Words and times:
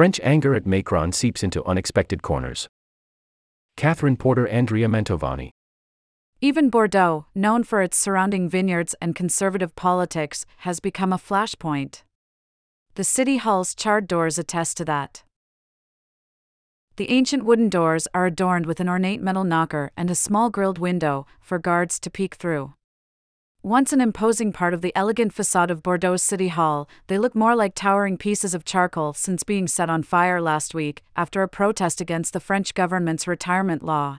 French 0.00 0.18
anger 0.22 0.54
at 0.54 0.64
Macron 0.64 1.12
seeps 1.12 1.42
into 1.42 1.62
unexpected 1.66 2.22
corners. 2.22 2.66
Catherine 3.76 4.16
Porter 4.16 4.48
Andrea 4.48 4.88
Mantovani. 4.88 5.50
Even 6.40 6.70
Bordeaux, 6.70 7.26
known 7.34 7.64
for 7.64 7.82
its 7.82 7.98
surrounding 7.98 8.48
vineyards 8.48 8.94
and 9.02 9.14
conservative 9.14 9.76
politics, 9.76 10.46
has 10.60 10.80
become 10.80 11.12
a 11.12 11.18
flashpoint. 11.18 12.02
The 12.94 13.04
city 13.04 13.36
hall's 13.36 13.74
charred 13.74 14.08
doors 14.08 14.38
attest 14.38 14.78
to 14.78 14.86
that. 14.86 15.22
The 16.96 17.10
ancient 17.10 17.44
wooden 17.44 17.68
doors 17.68 18.08
are 18.14 18.24
adorned 18.24 18.64
with 18.64 18.80
an 18.80 18.88
ornate 18.88 19.20
metal 19.20 19.44
knocker 19.44 19.90
and 19.98 20.10
a 20.10 20.14
small 20.14 20.48
grilled 20.48 20.78
window 20.78 21.26
for 21.42 21.58
guards 21.58 22.00
to 22.00 22.08
peek 22.08 22.36
through. 22.36 22.72
Once 23.62 23.92
an 23.92 24.00
imposing 24.00 24.54
part 24.54 24.72
of 24.72 24.80
the 24.80 24.92
elegant 24.96 25.34
facade 25.34 25.70
of 25.70 25.82
Bordeaux 25.82 26.16
City 26.16 26.48
Hall, 26.48 26.88
they 27.08 27.18
look 27.18 27.34
more 27.34 27.54
like 27.54 27.74
towering 27.74 28.16
pieces 28.16 28.54
of 28.54 28.64
charcoal 28.64 29.12
since 29.12 29.42
being 29.42 29.68
set 29.68 29.90
on 29.90 30.02
fire 30.02 30.40
last 30.40 30.74
week 30.74 31.02
after 31.14 31.42
a 31.42 31.48
protest 31.48 32.00
against 32.00 32.32
the 32.32 32.40
French 32.40 32.72
government's 32.72 33.28
retirement 33.28 33.82
law. 33.82 34.16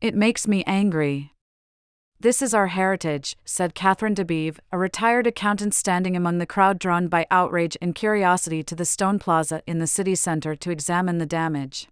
It 0.00 0.14
makes 0.14 0.46
me 0.46 0.62
angry. 0.68 1.32
This 2.20 2.42
is 2.42 2.54
our 2.54 2.68
heritage, 2.68 3.36
said 3.44 3.74
Catherine 3.74 4.14
Debive, 4.14 4.60
a 4.70 4.78
retired 4.78 5.26
accountant 5.26 5.74
standing 5.74 6.14
among 6.14 6.38
the 6.38 6.46
crowd 6.46 6.78
drawn 6.78 7.08
by 7.08 7.26
outrage 7.28 7.76
and 7.82 7.92
curiosity 7.92 8.62
to 8.62 8.76
the 8.76 8.84
stone 8.84 9.18
plaza 9.18 9.62
in 9.66 9.80
the 9.80 9.88
city 9.88 10.14
center 10.14 10.54
to 10.54 10.70
examine 10.70 11.18
the 11.18 11.26
damage. 11.26 11.88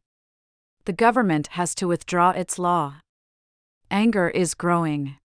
The 0.84 0.92
government 0.92 1.48
has 1.48 1.74
to 1.74 1.88
withdraw 1.88 2.30
its 2.30 2.56
law. 2.56 3.00
Anger 3.90 4.28
is 4.28 4.54
growing. 4.54 5.16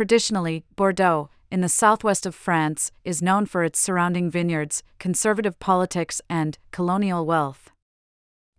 Traditionally, 0.00 0.64
Bordeaux, 0.76 1.28
in 1.50 1.60
the 1.60 1.68
southwest 1.68 2.24
of 2.24 2.34
France, 2.34 2.90
is 3.04 3.20
known 3.20 3.44
for 3.44 3.64
its 3.64 3.78
surrounding 3.78 4.30
vineyards, 4.30 4.82
conservative 4.98 5.58
politics, 5.58 6.22
and 6.30 6.56
colonial 6.70 7.26
wealth. 7.26 7.70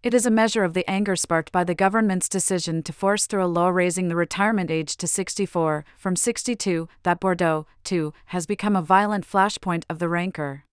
It 0.04 0.13
is 0.13 0.27
a 0.27 0.30
measure 0.30 0.63
of 0.63 0.76
the 0.76 0.88
anger 0.88 1.16
sparked 1.16 1.51
by 1.51 1.63
the 1.63 1.74
government's 1.74 2.29
decision 2.29 2.84
to 2.84 2.93
force 2.93 3.26
through 3.26 3.43
a 3.43 3.49
law 3.49 3.70
raising 3.70 4.07
the 4.07 4.16
retirement 4.16 4.70
age 4.70 4.96
to 4.98 5.07
64 5.07 5.84
from 5.98 6.16
62 6.16 6.88
that 7.01 7.20
Bordeaux, 7.20 7.66
too, 7.84 8.13
has 8.26 8.46
become 8.46 8.76
a 8.76 8.84
violent 8.84 9.26
flashpoint 9.26 9.84
of 9.90 9.98
the 9.98 10.10
rancor. 10.10 10.66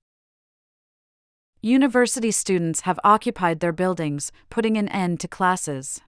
University 1.63 2.31
students 2.31 2.83
have 2.83 3.01
occupied 3.03 3.61
their 3.61 3.73
buildings, 3.73 4.31
putting 4.51 4.77
an 4.77 4.89
end 4.89 5.19
to 5.21 5.29
classes. 5.29 6.03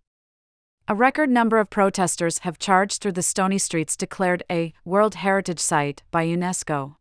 A 0.90 0.94
record 0.96 1.30
number 1.30 1.58
of 1.58 1.70
protesters 1.70 2.38
have 2.38 2.58
charged 2.58 3.00
through 3.00 3.12
the 3.12 3.22
stony 3.22 3.58
streets 3.58 3.96
declared 3.96 4.42
a 4.50 4.72
World 4.84 5.14
Heritage 5.14 5.60
Site 5.60 6.02
by 6.10 6.26
UNESCO. 6.26 6.96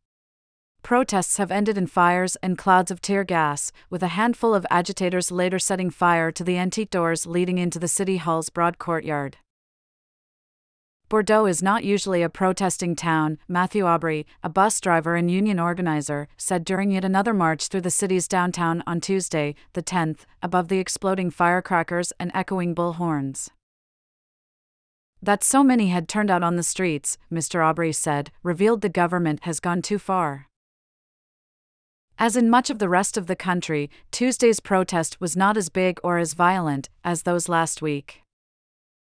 Protests 0.84 1.38
have 1.38 1.50
ended 1.50 1.76
in 1.76 1.88
fires 1.88 2.38
and 2.44 2.56
clouds 2.56 2.92
of 2.92 3.02
tear 3.02 3.23
gas, 3.23 3.72
with 3.90 4.04
a 4.04 4.09
handful 4.09 4.54
of 4.54 4.64
agitators 4.70 5.31
later 5.31 5.58
setting 5.58 5.90
fire 5.90 6.31
to 6.31 6.44
the 6.44 6.56
antique 6.56 6.92
doors 6.92 7.26
leading 7.26 7.58
into 7.58 7.80
the 7.80 7.88
City 7.88 8.18
Hall's 8.18 8.52
broad 8.52 8.78
courtyard. 8.78 9.38
Bordeaux 11.09 11.48
is 11.48 11.64
not 11.64 11.84
usually 11.84 12.22
a 12.22 12.30
protesting 12.30 12.96
town, 12.96 13.40
Matthew 13.48 13.86
Aubry, 13.86 14.26
a 14.44 14.50
bus 14.50 14.80
driver 14.80 15.16
and 15.16 15.31
union 15.31 15.59
organizer, 15.59 16.28
said 16.38 16.64
during 16.64 16.92
yet 16.92 17.03
another 17.03 17.34
march 17.34 17.70
through 17.70 17.81
the 17.81 17.90
city's 17.90 18.28
downtown 18.28 18.84
on 18.86 19.02
Tuesday, 19.02 19.56
the 19.74 19.81
10th, 19.81 20.28
above 20.44 20.68
the 20.68 20.78
exploding 20.78 21.31
firecrackers 21.31 22.14
and 22.20 22.30
echoing 22.36 22.76
bull 22.76 22.94
horns. 22.94 23.50
That 25.22 25.44
so 25.44 25.64
many 25.64 25.89
had 25.89 26.08
turned 26.08 26.31
out 26.31 26.44
on 26.44 26.56
the 26.56 26.64
streets, 26.64 27.17
Mr. 27.31 27.59
Aubry 27.59 27.94
said, 27.94 28.31
revealed 28.42 28.81
the 28.81 28.89
government 28.89 29.42
has 29.44 29.59
gone 29.59 29.81
too 29.81 30.00
far. 30.00 30.48
As 32.17 32.36
in 32.36 32.50
much 32.50 32.70
of 32.70 32.80
the 32.80 32.89
rest 32.89 33.17
of 33.17 33.28
the 33.28 33.36
country, 33.36 33.90
Tuesday's 34.12 34.59
protest 34.59 35.22
was 35.22 35.38
not 35.38 35.58
as 35.58 35.70
big 35.70 36.00
or 36.03 36.17
as 36.17 36.34
violent 36.34 36.90
as 37.03 37.23
those 37.23 37.47
last 37.50 37.81
week. 37.81 38.22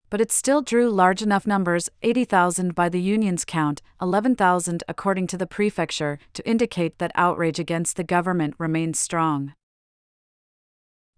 But 0.09 0.21
it 0.21 0.31
still 0.31 0.61
drew 0.61 0.89
large 0.89 1.21
enough 1.21 1.45
numbers 1.45 1.89
80,000 2.01 2.73
by 2.73 2.89
the 2.89 3.01
union's 3.01 3.43
count, 3.43 3.81
11,000 4.01 4.83
according 4.87 5.27
to 5.27 5.37
the 5.37 5.47
prefecture 5.47 6.17
to 6.33 6.47
indicate 6.47 6.97
that 6.99 7.11
outrage 7.15 7.59
against 7.59 7.97
the 7.97 8.03
government 8.03 8.55
remains 8.57 8.99
strong. 8.99 9.53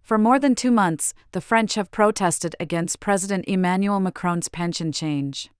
For 0.10 0.18
more 0.18 0.40
than 0.40 0.56
two 0.56 0.72
months, 0.72 1.14
the 1.34 1.40
French 1.40 1.76
have 1.76 1.92
protested 1.92 2.56
against 2.60 3.00
President 3.00 3.46
Emmanuel 3.48 4.00
Macron's 4.00 4.50
pension 4.50 4.92
change 4.92 5.52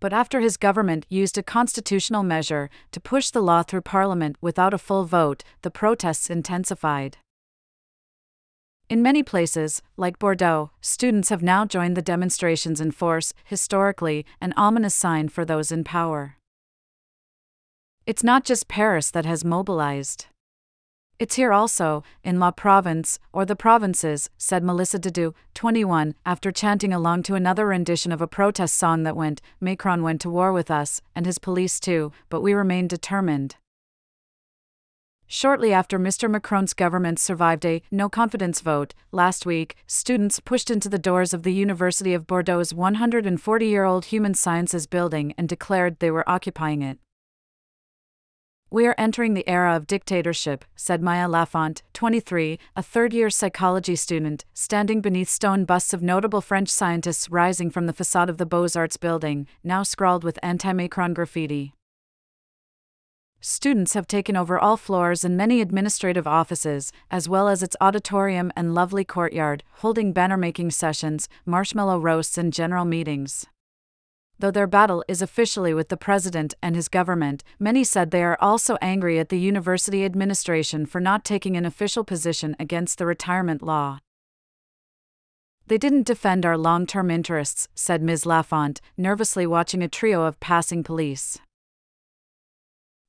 but 0.00 0.12
after 0.12 0.40
his 0.40 0.56
government 0.56 1.06
used 1.08 1.36
a 1.38 1.42
constitutional 1.42 2.22
measure 2.22 2.70
to 2.90 3.00
push 3.00 3.30
the 3.30 3.42
law 3.42 3.62
through 3.62 3.82
parliament 3.82 4.36
without 4.40 4.74
a 4.74 4.78
full 4.78 5.04
vote, 5.04 5.44
the 5.62 5.70
protests 5.70 6.30
intensified. 6.30 7.18
In 8.88 9.02
many 9.02 9.22
places, 9.22 9.82
like 9.96 10.18
Bordeaux, 10.18 10.70
students 10.80 11.28
have 11.28 11.42
now 11.42 11.64
joined 11.64 11.96
the 11.96 12.02
demonstrations 12.02 12.80
in 12.80 12.90
force, 12.90 13.32
historically, 13.44 14.24
an 14.40 14.52
ominous 14.56 14.94
sign 14.94 15.28
for 15.28 15.44
those 15.44 15.70
in 15.70 15.84
power. 15.84 16.36
It's 18.06 18.24
not 18.24 18.44
just 18.44 18.66
Paris 18.66 19.10
that 19.12 19.26
has 19.26 19.44
mobilized. 19.44 20.26
It's 21.20 21.36
here 21.36 21.52
also, 21.52 22.02
in 22.24 22.40
La 22.40 22.50
province, 22.50 23.18
or 23.30 23.44
the 23.44 23.54
provinces, 23.54 24.30
said 24.38 24.64
Melissa 24.64 24.98
Dedou, 24.98 25.34
21, 25.52 26.14
after 26.24 26.50
chanting 26.50 26.94
along 26.94 27.24
to 27.24 27.34
another 27.34 27.66
rendition 27.66 28.10
of 28.10 28.22
a 28.22 28.26
protest 28.26 28.74
song 28.78 29.02
that 29.02 29.18
went, 29.18 29.42
Macron 29.60 30.02
went 30.02 30.22
to 30.22 30.30
war 30.30 30.50
with 30.50 30.70
us, 30.70 31.02
and 31.14 31.26
his 31.26 31.38
police 31.38 31.78
too, 31.78 32.10
but 32.30 32.40
we 32.40 32.54
remain 32.54 32.88
determined. 32.88 33.56
Shortly 35.26 35.74
after 35.74 35.98
Mr. 35.98 36.30
Macron's 36.30 36.72
government 36.72 37.18
survived 37.18 37.66
a 37.66 37.82
no 37.90 38.08
confidence 38.08 38.62
vote, 38.62 38.94
last 39.12 39.44
week, 39.44 39.76
students 39.86 40.40
pushed 40.40 40.70
into 40.70 40.88
the 40.88 40.98
doors 40.98 41.34
of 41.34 41.42
the 41.42 41.52
University 41.52 42.14
of 42.14 42.26
Bordeaux's 42.26 42.72
140 42.72 43.66
year 43.66 43.84
old 43.84 44.06
Human 44.06 44.32
Sciences 44.32 44.86
building 44.86 45.34
and 45.36 45.50
declared 45.50 45.98
they 45.98 46.10
were 46.10 46.26
occupying 46.26 46.80
it. 46.80 46.98
We 48.72 48.86
are 48.86 48.94
entering 48.96 49.34
the 49.34 49.48
era 49.48 49.74
of 49.74 49.88
dictatorship, 49.88 50.64
said 50.76 51.02
Maya 51.02 51.28
Lafont, 51.28 51.82
23, 51.92 52.56
a 52.76 52.82
third 52.84 53.12
year 53.12 53.28
psychology 53.28 53.96
student, 53.96 54.44
standing 54.54 55.00
beneath 55.00 55.28
stone 55.28 55.64
busts 55.64 55.92
of 55.92 56.04
notable 56.04 56.40
French 56.40 56.68
scientists 56.68 57.28
rising 57.28 57.70
from 57.70 57.86
the 57.86 57.92
facade 57.92 58.30
of 58.30 58.38
the 58.38 58.46
Beaux 58.46 58.68
Arts 58.76 58.96
building, 58.96 59.48
now 59.64 59.82
scrawled 59.82 60.22
with 60.22 60.38
anti 60.40 60.72
Macron 60.72 61.14
graffiti. 61.14 61.74
Students 63.40 63.94
have 63.94 64.06
taken 64.06 64.36
over 64.36 64.56
all 64.56 64.76
floors 64.76 65.24
and 65.24 65.36
many 65.36 65.60
administrative 65.60 66.28
offices, 66.28 66.92
as 67.10 67.28
well 67.28 67.48
as 67.48 67.64
its 67.64 67.76
auditorium 67.80 68.52
and 68.54 68.72
lovely 68.72 69.04
courtyard, 69.04 69.64
holding 69.78 70.12
banner 70.12 70.36
making 70.36 70.70
sessions, 70.70 71.28
marshmallow 71.44 71.98
roasts, 71.98 72.38
and 72.38 72.52
general 72.52 72.84
meetings. 72.84 73.46
Though 74.40 74.50
their 74.50 74.66
battle 74.66 75.04
is 75.06 75.20
officially 75.20 75.74
with 75.74 75.90
the 75.90 75.98
president 75.98 76.54
and 76.62 76.74
his 76.74 76.88
government, 76.88 77.44
many 77.58 77.84
said 77.84 78.10
they 78.10 78.22
are 78.22 78.38
also 78.40 78.78
angry 78.80 79.18
at 79.18 79.28
the 79.28 79.38
university 79.38 80.02
administration 80.02 80.86
for 80.86 80.98
not 80.98 81.26
taking 81.26 81.58
an 81.58 81.66
official 81.66 82.04
position 82.04 82.56
against 82.58 82.96
the 82.96 83.04
retirement 83.04 83.60
law. 83.60 83.98
They 85.66 85.76
didn't 85.76 86.06
defend 86.06 86.46
our 86.46 86.56
long 86.56 86.86
term 86.86 87.10
interests, 87.10 87.68
said 87.74 88.02
Ms. 88.02 88.24
Lafont, 88.24 88.80
nervously 88.96 89.46
watching 89.46 89.82
a 89.82 89.88
trio 89.88 90.22
of 90.22 90.40
passing 90.40 90.82
police. 90.82 91.38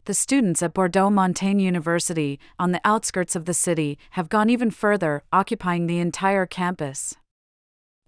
The 0.03 0.13
students 0.13 0.61
at 0.61 0.73
Bordeaux 0.73 1.09
Montaigne 1.09 1.63
University, 1.63 2.41
on 2.59 2.73
the 2.73 2.81
outskirts 2.83 3.37
of 3.37 3.45
the 3.45 3.53
city, 3.53 3.97
have 4.11 4.27
gone 4.27 4.49
even 4.49 4.69
further, 4.69 5.23
occupying 5.31 5.87
the 5.87 5.99
entire 5.99 6.45
campus. 6.45 7.15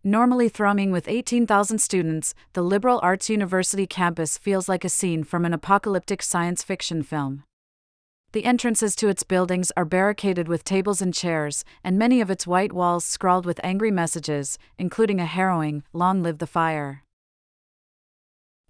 Normally 0.05 0.49
thrumming 0.49 0.91
with 0.91 1.07
18,000 1.07 1.77
students, 1.79 2.35
the 2.51 2.61
Liberal 2.61 2.99
Arts 3.01 3.29
University 3.29 3.87
campus 3.87 4.37
feels 4.37 4.67
like 4.67 4.83
a 4.83 4.89
scene 4.89 5.23
from 5.23 5.45
an 5.45 5.53
apocalyptic 5.53 6.21
science 6.21 6.61
fiction 6.61 7.03
film. 7.03 7.45
The 8.33 8.43
entrances 8.43 8.97
to 8.97 9.07
its 9.07 9.23
buildings 9.23 9.71
are 9.77 9.85
barricaded 9.85 10.49
with 10.49 10.65
tables 10.65 11.01
and 11.01 11.13
chairs, 11.13 11.63
and 11.85 11.97
many 11.97 12.19
of 12.19 12.29
its 12.29 12.45
white 12.45 12.73
walls 12.73 13.05
scrawled 13.05 13.45
with 13.45 13.61
angry 13.63 13.91
messages, 13.91 14.57
including 14.77 15.21
a 15.21 15.25
harrowing, 15.25 15.83
Long 15.93 16.21
live 16.21 16.39
the 16.39 16.47
fire. 16.47 17.03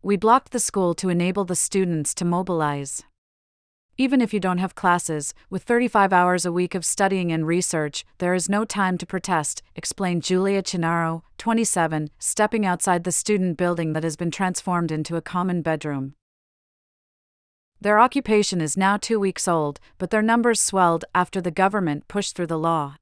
We 0.04 0.18
blocked 0.18 0.52
the 0.52 0.60
school 0.60 0.94
to 0.96 1.10
enable 1.10 1.46
the 1.46 1.56
students 1.56 2.14
to 2.16 2.26
mobilize. 2.26 3.02
Even 3.96 4.22
if 4.22 4.34
you 4.34 4.40
don't 4.40 4.58
have 4.58 4.74
classes, 4.74 5.36
with 5.52 5.64
35 5.64 6.12
hours 6.12 6.48
a 6.48 6.52
week 6.52 6.74
of 6.74 6.84
studying 6.84 7.32
and 7.32 7.46
research, 7.46 8.04
there 8.18 8.34
is 8.34 8.50
no 8.50 8.66
time 8.66 8.98
to 8.98 9.06
protest, 9.06 9.62
explained 9.76 10.24
Julia 10.24 10.64
Chinaro, 10.64 11.22
27, 11.38 12.10
stepping 12.18 12.66
outside 12.66 13.04
the 13.04 13.12
student 13.12 13.56
building 13.56 13.94
that 13.94 14.04
has 14.04 14.16
been 14.16 14.32
transformed 14.32 14.92
into 14.92 15.16
a 15.16 15.22
common 15.22 15.62
bedroom. 15.62 16.16
Their 17.80 18.00
occupation 18.00 18.62
is 18.62 18.76
now 18.76 18.98
two 18.98 19.20
weeks 19.20 19.48
old, 19.48 19.80
but 20.00 20.10
their 20.10 20.24
numbers 20.24 20.60
swelled 20.60 21.06
after 21.14 21.40
the 21.40 21.52
government 21.52 22.08
pushed 22.08 22.36
through 22.36 22.48
the 22.48 22.58
law. 22.58 22.96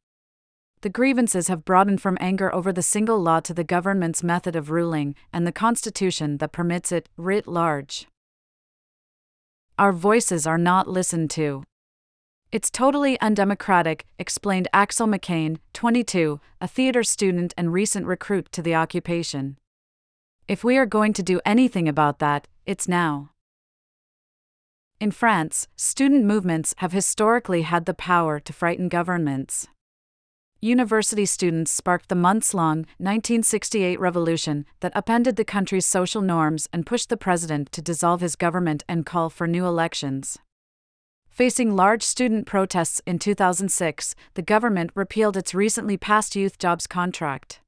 The 0.81 0.89
grievances 0.89 1.47
have 1.47 1.63
broadened 1.63 2.01
from 2.01 2.17
anger 2.19 2.53
over 2.53 2.73
the 2.73 2.81
single 2.81 3.19
law 3.19 3.39
to 3.41 3.53
the 3.53 3.63
government's 3.63 4.23
method 4.23 4.57
of 4.57 4.71
ruling 4.71 5.15
and 5.31 5.47
the 5.47 5.51
constitution 5.53 6.39
that 6.39 6.51
permits 6.51 6.91
it, 6.91 7.07
writ 7.15 7.47
large. 7.47 8.07
Our 9.79 9.91
voices 9.91 10.45
are 10.45 10.57
not 10.57 10.87
listened 10.87 11.29
to. 11.31 11.63
It's 12.51 12.69
totally 12.69 13.19
undemocratic, 13.21 14.05
explained 14.19 14.67
Axel 14.73 15.07
McCain, 15.07 15.57
22, 15.73 16.39
a 16.59 16.67
theater 16.67 17.03
student 17.03 17.53
and 17.57 17.71
recent 17.71 18.05
recruit 18.05 18.51
to 18.51 18.61
the 18.61 18.75
occupation. 18.75 19.57
If 20.47 20.63
we 20.63 20.77
are 20.77 20.85
going 20.85 21.13
to 21.13 21.23
do 21.23 21.39
anything 21.45 21.87
about 21.87 22.19
that, 22.19 22.47
it's 22.65 22.87
now. 22.87 23.31
In 24.99 25.11
France, 25.11 25.67
student 25.75 26.25
movements 26.25 26.75
have 26.77 26.91
historically 26.91 27.61
had 27.61 27.85
the 27.85 27.93
power 27.93 28.39
to 28.39 28.53
frighten 28.53 28.89
governments. 28.89 29.67
University 30.63 31.25
students 31.25 31.71
sparked 31.71 32.07
the 32.07 32.13
months 32.13 32.53
long 32.53 32.85
1968 32.99 33.99
revolution 33.99 34.63
that 34.81 34.95
upended 34.95 35.35
the 35.35 35.43
country's 35.43 35.87
social 35.87 36.21
norms 36.21 36.69
and 36.71 36.85
pushed 36.85 37.09
the 37.09 37.17
president 37.17 37.71
to 37.71 37.81
dissolve 37.81 38.21
his 38.21 38.35
government 38.35 38.83
and 38.87 39.03
call 39.03 39.31
for 39.31 39.47
new 39.47 39.65
elections. 39.65 40.37
Facing 41.27 41.75
large 41.75 42.03
student 42.03 42.45
protests 42.45 43.01
in 43.07 43.17
2006, 43.17 44.13
the 44.35 44.43
government 44.43 44.91
repealed 44.93 45.35
its 45.35 45.55
recently 45.55 45.97
passed 45.97 46.35
youth 46.35 46.59
jobs 46.59 46.85
contract. 46.85 47.59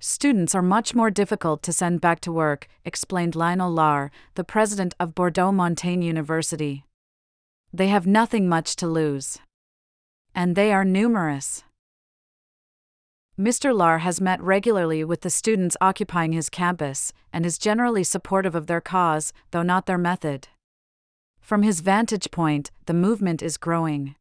Students 0.00 0.52
are 0.52 0.62
much 0.62 0.96
more 0.96 1.12
difficult 1.12 1.62
to 1.62 1.72
send 1.72 2.00
back 2.00 2.18
to 2.22 2.32
work, 2.32 2.66
explained 2.84 3.36
Lionel 3.36 3.72
Lahr, 3.72 4.10
the 4.34 4.42
president 4.42 4.94
of 4.98 5.14
Bordeaux 5.14 5.52
Montaigne 5.52 6.04
University. 6.04 6.84
They 7.72 7.86
have 7.86 8.04
nothing 8.04 8.48
much 8.48 8.74
to 8.76 8.88
lose. 8.88 9.38
And 10.34 10.56
they 10.56 10.72
are 10.72 10.84
numerous. 10.84 11.64
Mr. 13.38 13.74
Lahr 13.74 14.00
has 14.00 14.20
met 14.20 14.40
regularly 14.42 15.02
with 15.02 15.22
the 15.22 15.30
students 15.30 15.76
occupying 15.80 16.32
his 16.32 16.50
campus 16.50 17.12
and 17.32 17.46
is 17.46 17.56
generally 17.56 18.04
supportive 18.04 18.54
of 18.54 18.66
their 18.66 18.82
cause, 18.82 19.32
though 19.50 19.62
not 19.62 19.86
their 19.86 19.96
method. 19.96 20.48
From 21.40 21.62
his 21.62 21.80
vantage 21.80 22.30
point, 22.30 22.70
the 22.86 22.92
movement 22.92 23.42
is 23.42 23.56
growing. 23.56 24.14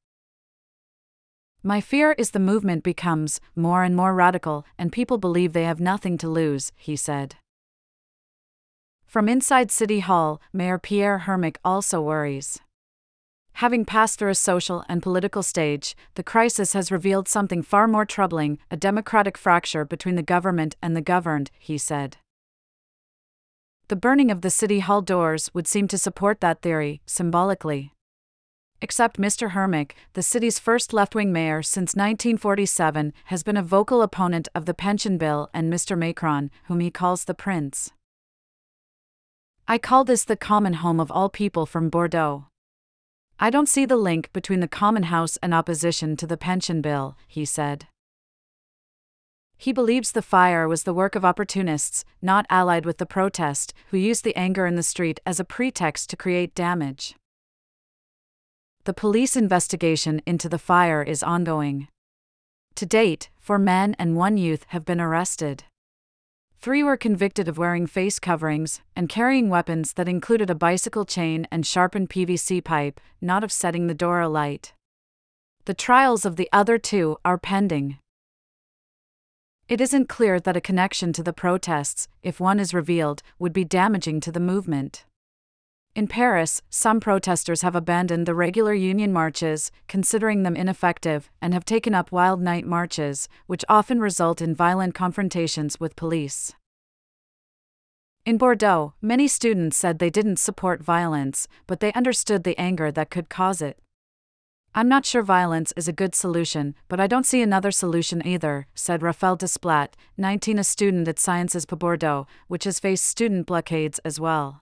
My 1.61 1.81
fear 1.81 2.13
is 2.17 2.31
the 2.31 2.39
movement 2.39 2.83
becomes 2.83 3.41
more 3.53 3.83
and 3.83 3.93
more 3.93 4.15
radical, 4.15 4.65
and 4.77 4.93
people 4.93 5.17
believe 5.17 5.51
they 5.51 5.65
have 5.65 5.81
nothing 5.81 6.17
to 6.19 6.29
lose, 6.29 6.71
he 6.77 6.95
said. 6.95 7.35
From 9.05 9.27
inside 9.27 9.69
City 9.69 9.99
Hall, 9.99 10.39
Mayor 10.53 10.77
Pierre 10.77 11.23
Hurmic 11.25 11.57
also 11.65 11.99
worries. 11.99 12.61
Having 13.59 13.83
passed 13.83 14.17
through 14.17 14.29
a 14.29 14.35
social 14.35 14.85
and 14.87 15.03
political 15.03 15.43
stage, 15.43 15.93
the 16.15 16.23
crisis 16.23 16.71
has 16.71 16.93
revealed 16.93 17.27
something 17.27 17.61
far 17.61 17.89
more 17.89 18.05
troubling 18.05 18.57
a 18.71 18.77
democratic 18.77 19.37
fracture 19.37 19.83
between 19.83 20.15
the 20.15 20.23
government 20.23 20.77
and 20.81 20.95
the 20.95 21.01
governed, 21.01 21.51
he 21.59 21.77
said. 21.77 22.15
The 23.89 23.97
burning 23.97 24.31
of 24.31 24.43
the 24.43 24.49
City 24.49 24.79
Hall 24.79 25.01
doors 25.01 25.53
would 25.53 25.67
seem 25.67 25.89
to 25.89 25.97
support 25.97 26.39
that 26.39 26.61
theory, 26.61 27.01
symbolically. 27.05 27.91
Except 28.81 29.19
Mr. 29.19 29.49
Hurmic, 29.49 29.91
the 30.13 30.23
city's 30.23 30.57
first 30.57 30.93
left 30.93 31.13
wing 31.13 31.33
mayor 31.33 31.61
since 31.61 31.97
1947, 31.97 33.11
has 33.25 33.43
been 33.43 33.57
a 33.57 33.61
vocal 33.61 34.01
opponent 34.01 34.47
of 34.55 34.67
the 34.67 34.73
pension 34.73 35.17
bill 35.17 35.49
and 35.53 35.69
Mr. 35.69 35.97
Macron, 35.97 36.49
whom 36.69 36.79
he 36.79 36.89
calls 36.89 37.25
the 37.25 37.33
prince. 37.33 37.91
I 39.67 39.77
call 39.77 40.05
this 40.05 40.23
the 40.23 40.37
common 40.37 40.75
home 40.75 41.01
of 41.01 41.11
all 41.11 41.27
people 41.27 41.65
from 41.65 41.89
Bordeaux. 41.89 42.45
I 43.41 43.49
don't 43.49 43.69
see 43.69 43.85
the 43.85 43.95
link 43.95 44.33
between 44.33 44.59
the 44.59 44.67
Common 44.67 45.03
House 45.03 45.37
and 45.37 45.53
opposition 45.53 46.17
to 46.17 46.27
the 46.27 46.35
pension 46.35 46.81
bill, 46.81 47.15
he 47.25 47.45
said. 47.45 47.87
He 49.57 49.71
believes 49.71 50.11
the 50.11 50.21
fire 50.21 50.67
was 50.67 50.83
the 50.83 50.93
work 50.93 51.15
of 51.15 51.23
opportunists, 51.23 52.03
not 52.21 52.45
allied 52.49 52.85
with 52.85 52.97
the 52.97 53.05
protest, 53.05 53.73
who 53.91 53.97
used 53.97 54.25
the 54.25 54.35
anger 54.35 54.65
in 54.65 54.75
the 54.75 54.83
street 54.83 55.21
as 55.25 55.39
a 55.39 55.45
pretext 55.45 56.09
to 56.09 56.17
create 56.17 56.53
damage. 56.53 57.15
The 58.83 58.93
police 58.93 59.37
investigation 59.37 60.21
into 60.25 60.49
the 60.49 60.59
fire 60.59 61.01
is 61.01 61.23
ongoing. 61.23 61.87
To 62.75 62.85
date, 62.85 63.29
four 63.39 63.59
men 63.59 63.95
and 63.97 64.17
one 64.17 64.35
youth 64.35 64.65
have 64.69 64.83
been 64.83 64.99
arrested. 64.99 65.63
Three 66.61 66.83
were 66.83 66.97
convicted 66.97 67.47
of 67.47 67.57
wearing 67.57 67.87
face 67.87 68.19
coverings 68.19 68.81
and 68.93 69.07
carrying 69.07 69.47
weapons 69.47 69.93
that 69.93 70.09
included 70.09 70.49
a 70.49 70.55
bicycle 70.55 71.05
chain 71.05 71.47
and 71.49 71.65
sharpened 71.65 72.09
PVC 72.09 72.61
pipe, 72.61 72.99
not 73.21 73.45
of 73.45 73.51
setting 73.51 73.87
the 73.87 73.93
door 73.93 74.19
alight. 74.19 74.73
The 75.63 75.73
trials 75.73 76.25
of 76.25 76.35
the 76.35 76.49
other 76.51 76.77
two 76.77 77.15
are 77.23 77.37
pending. 77.37 77.99
It 79.69 79.79
isn't 79.79 80.09
clear 80.09 80.37
that 80.37 80.57
a 80.57 80.61
connection 80.61 81.13
to 81.13 81.23
the 81.23 81.31
protests, 81.31 82.09
if 82.23 82.41
one 82.41 82.59
is 82.59 82.73
revealed, 82.73 83.23
would 83.37 83.53
be 83.53 83.63
damaging 83.63 84.19
to 84.19 84.31
the 84.31 84.41
movement. 84.41 85.05
In 85.95 86.07
Paris, 86.07 86.61
some 86.69 86.99
protesters 86.99 87.61
have 87.61 87.75
abandoned 87.75 88.25
the 88.25 88.35
regular 88.35 88.73
union 88.73 89.11
marches, 89.11 89.71
considering 89.87 90.43
them 90.43 90.55
ineffective, 90.55 91.29
and 91.41 91.53
have 91.53 91.65
taken 91.65 91.93
up 91.95 92.11
wild 92.11 92.41
night 92.41 92.65
marches, 92.65 93.27
which 93.47 93.65
often 93.67 93.99
result 93.99 94.41
in 94.41 94.55
violent 94.55 94.93
confrontations 94.93 95.79
with 95.79 95.95
police. 95.95 96.53
In 98.25 98.37
Bordeaux, 98.37 98.93
many 99.01 99.27
students 99.27 99.77
said 99.77 99.97
they 99.97 100.11
didn't 100.11 100.37
support 100.37 100.83
violence, 100.83 101.47
but 101.65 101.79
they 101.79 101.91
understood 101.93 102.43
the 102.43 102.57
anger 102.59 102.91
that 102.91 103.09
could 103.09 103.27
cause 103.27 103.61
it. 103.61 103.79
I'm 104.75 104.87
not 104.87 105.05
sure 105.05 105.23
violence 105.23 105.73
is 105.75 105.87
a 105.87 105.93
good 105.93 106.13
solution, 106.13 106.75
but 106.87 106.99
I 106.99 107.07
don't 107.07 107.25
see 107.25 107.41
another 107.41 107.71
solution 107.71 108.25
either, 108.25 108.67
said 108.75 109.01
Raphael 109.01 109.35
Desplat, 109.35 109.93
19, 110.17 110.59
a 110.59 110.63
student 110.63 111.07
at 111.07 111.17
Sciences 111.17 111.65
Po 111.65 111.75
Bordeaux, 111.75 112.27
which 112.47 112.65
has 112.65 112.79
faced 112.79 113.05
student 113.05 113.47
blockades 113.47 113.97
as 114.05 114.19
well. 114.19 114.61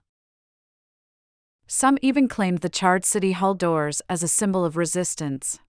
Some 1.68 1.98
even 2.02 2.26
claimed 2.26 2.58
the 2.58 2.68
charred 2.68 3.04
City 3.04 3.30
Hall 3.30 3.54
doors 3.54 4.02
as 4.08 4.24
a 4.24 4.28
symbol 4.28 4.64
of 4.64 4.76
resistance. 4.76 5.60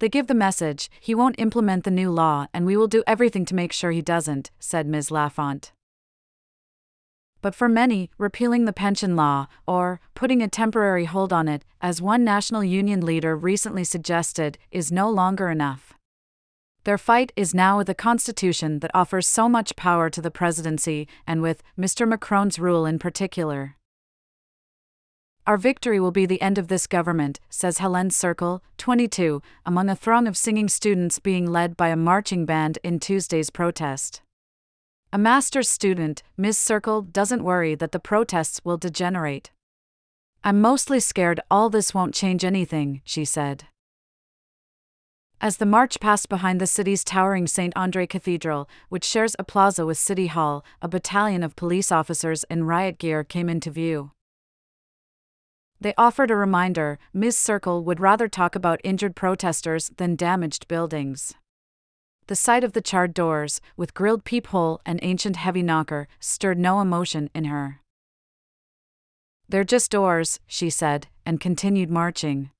They 0.00 0.10
give 0.10 0.26
the 0.26 0.34
message 0.34 0.90
he 1.00 1.14
won't 1.14 1.38
implement 1.38 1.84
the 1.84 1.90
new 1.90 2.10
law 2.10 2.48
and 2.52 2.66
we 2.66 2.76
will 2.76 2.88
do 2.88 3.02
everything 3.06 3.46
to 3.46 3.54
make 3.54 3.72
sure 3.72 3.92
he 3.92 4.02
doesn't, 4.02 4.50
said 4.58 4.86
Ms. 4.86 5.10
Lafont 5.10 5.72
but 7.44 7.54
for 7.54 7.68
many, 7.68 8.08
repealing 8.16 8.64
the 8.64 8.72
pension 8.72 9.16
law, 9.16 9.48
or 9.68 10.00
putting 10.14 10.40
a 10.40 10.48
temporary 10.48 11.04
hold 11.04 11.30
on 11.30 11.46
it, 11.46 11.62
as 11.82 12.00
one 12.00 12.24
national 12.24 12.64
union 12.64 13.04
leader 13.04 13.36
recently 13.36 13.84
suggested, 13.84 14.56
is 14.70 14.90
no 14.90 15.10
longer 15.10 15.50
enough. 15.50 15.92
Their 16.84 16.96
fight 16.96 17.34
is 17.36 17.54
now 17.54 17.76
with 17.76 17.90
a 17.90 17.94
constitution 17.94 18.78
that 18.78 18.90
offers 18.94 19.28
so 19.28 19.46
much 19.46 19.76
power 19.76 20.08
to 20.08 20.22
the 20.22 20.30
presidency, 20.30 21.06
and 21.26 21.42
with 21.42 21.62
Mr. 21.78 22.08
Macron's 22.08 22.58
rule 22.58 22.86
in 22.86 22.98
particular. 22.98 23.76
Our 25.46 25.58
victory 25.58 26.00
will 26.00 26.10
be 26.10 26.24
the 26.24 26.40
end 26.40 26.56
of 26.56 26.68
this 26.68 26.86
government, 26.86 27.38
says 27.50 27.76
Helene 27.76 28.08
Circle, 28.08 28.62
22, 28.78 29.42
among 29.66 29.90
a 29.90 29.96
throng 29.96 30.26
of 30.26 30.38
singing 30.38 30.68
students 30.68 31.18
being 31.18 31.46
led 31.46 31.76
by 31.76 31.88
a 31.88 31.96
marching 31.96 32.46
band 32.46 32.78
in 32.82 32.98
Tuesday's 32.98 33.50
protest. 33.50 34.22
A 35.12 35.18
master's 35.18 35.68
student, 35.68 36.22
Ms. 36.38 36.56
Circle, 36.56 37.02
doesn't 37.02 37.44
worry 37.44 37.74
that 37.74 37.92
the 37.92 38.00
protests 38.00 38.62
will 38.64 38.78
degenerate. 38.78 39.50
I'm 40.42 40.62
mostly 40.62 40.98
scared 40.98 41.40
all 41.50 41.68
this 41.68 41.92
won't 41.92 42.14
change 42.14 42.42
anything, 42.42 43.02
she 43.04 43.26
said. 43.26 43.64
As 45.42 45.58
the 45.58 45.66
march 45.66 46.00
passed 46.00 46.30
behind 46.30 46.58
the 46.58 46.66
city's 46.66 47.04
towering 47.04 47.46
St. 47.46 47.74
Andre 47.76 48.06
Cathedral, 48.06 48.66
which 48.88 49.04
shares 49.04 49.36
a 49.38 49.44
plaza 49.44 49.84
with 49.84 49.98
City 49.98 50.28
Hall, 50.28 50.64
a 50.80 50.88
battalion 50.88 51.42
of 51.42 51.54
police 51.54 51.92
officers 51.92 52.44
in 52.48 52.64
riot 52.64 52.96
gear 52.96 53.22
came 53.22 53.50
into 53.50 53.70
view. 53.70 54.13
They 55.80 55.94
offered 55.98 56.30
a 56.30 56.36
reminder 56.36 56.98
Ms. 57.12 57.38
Circle 57.38 57.84
would 57.84 58.00
rather 58.00 58.28
talk 58.28 58.54
about 58.54 58.80
injured 58.84 59.16
protesters 59.16 59.90
than 59.96 60.16
damaged 60.16 60.68
buildings. 60.68 61.34
The 62.26 62.36
sight 62.36 62.64
of 62.64 62.72
the 62.72 62.80
charred 62.80 63.12
doors, 63.12 63.60
with 63.76 63.92
grilled 63.92 64.24
peephole 64.24 64.80
and 64.86 64.98
ancient 65.02 65.36
heavy 65.36 65.62
knocker, 65.62 66.08
stirred 66.20 66.58
no 66.58 66.80
emotion 66.80 67.28
in 67.34 67.44
her. 67.44 67.80
They're 69.46 69.62
just 69.64 69.90
doors, 69.90 70.40
she 70.46 70.70
said, 70.70 71.08
and 71.26 71.38
continued 71.38 71.90
marching. 71.90 72.50